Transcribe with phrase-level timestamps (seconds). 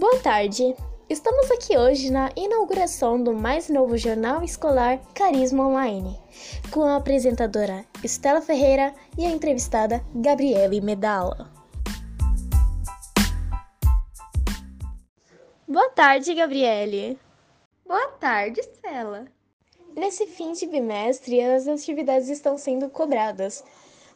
[0.00, 0.74] Boa tarde!
[1.10, 6.18] Estamos aqui hoje na inauguração do mais novo jornal escolar Carisma Online,
[6.70, 11.52] com a apresentadora Estela Ferreira e a entrevistada Gabriele Medala.
[15.68, 17.18] Boa tarde, Gabriele!
[17.86, 19.26] Boa tarde, Estela!
[19.94, 23.62] Nesse fim de bimestre, as atividades estão sendo cobradas.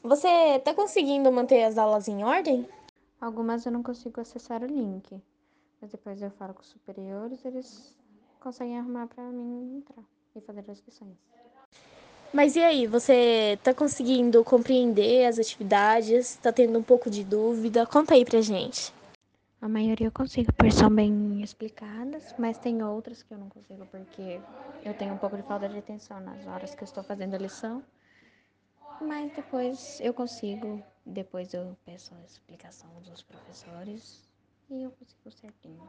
[0.02, 2.66] Você está conseguindo manter as aulas em ordem?
[3.20, 5.20] Algumas eu não consigo acessar o link,
[5.84, 7.95] mas depois eu falo com os superiores, eles
[8.41, 10.02] conseguem arrumar para mim entrar
[10.34, 11.19] e fazer as lições.
[12.33, 16.30] Mas e aí, você está conseguindo compreender as atividades?
[16.30, 17.84] Está tendo um pouco de dúvida?
[17.84, 18.95] Conta aí pra gente.
[19.61, 23.84] A maioria eu consigo, porque são bem explicadas, mas tem outras que eu não consigo
[23.84, 24.41] porque
[24.87, 27.39] eu tenho um pouco de falta de atenção nas horas que eu estou fazendo a
[27.39, 27.83] lição.
[29.03, 34.25] Mas depois eu consigo, depois eu peço a explicação dos professores
[34.75, 35.89] e eu consigo certinho.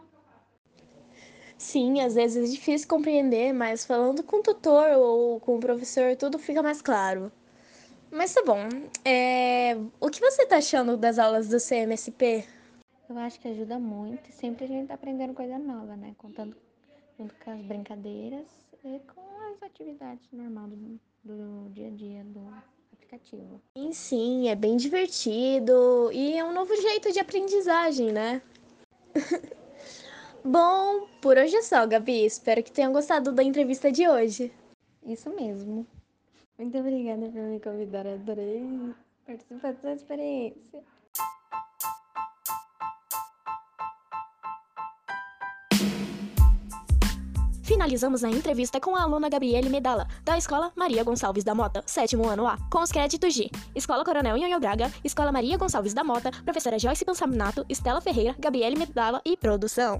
[1.57, 6.15] Sim, às vezes é difícil compreender, mas falando com o tutor ou com o professor,
[6.15, 7.31] tudo fica mais claro.
[8.11, 8.67] Mas tá bom.
[9.03, 9.75] É...
[9.99, 12.45] O que você tá achando das aulas do CMSP?
[13.09, 16.13] Eu acho que ajuda muito sempre a gente tá aprendendo coisa nova, né?
[16.17, 16.55] Contando
[17.17, 18.47] junto com as brincadeiras
[18.83, 22.41] e com as atividades normais do, do dia a dia do
[22.93, 23.61] aplicativo.
[23.77, 28.41] Sim, sim, é bem divertido e é um novo jeito de aprendizagem, né?
[30.43, 32.25] Bom, por hoje é só, Gabi.
[32.25, 34.51] Espero que tenham gostado da entrevista de hoje.
[35.05, 35.85] Isso mesmo.
[36.57, 38.05] Muito obrigada por me convidar.
[38.07, 38.93] Adorei
[39.25, 40.83] participar dessa experiência.
[47.65, 52.29] Finalizamos a entrevista com a aluna Gabriele Medala, da Escola Maria Gonçalves da Mota, sétimo
[52.29, 56.29] ano A, com os créditos de Escola Coronel Nhonho Braga, Escola Maria Gonçalves da Mota,
[56.43, 59.99] Professora Joyce Pensaminato, Estela Ferreira, Gabriele Medala e Produção.